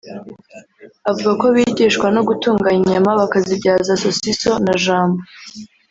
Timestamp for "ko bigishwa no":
1.41-2.21